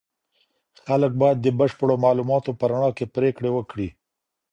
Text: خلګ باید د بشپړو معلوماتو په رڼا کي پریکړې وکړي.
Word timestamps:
خلګ 0.85 1.11
باید 1.21 1.37
د 1.41 1.47
بشپړو 1.59 1.95
معلوماتو 2.03 2.57
په 2.59 2.65
رڼا 2.71 2.89
کي 2.97 3.05
پریکړې 3.15 3.49
وکړي. 3.53 3.89